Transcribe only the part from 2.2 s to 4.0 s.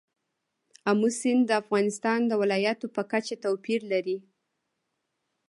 د ولایاتو په کچه توپیر